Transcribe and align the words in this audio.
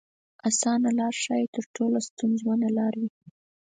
اسانه 0.49 0.89
لار 0.99 1.13
ښايي 1.23 1.47
تر 1.55 1.63
ټولو 1.75 1.97
ستونزمنه 2.07 2.67
لار 2.77 2.93
وي. 3.01 3.09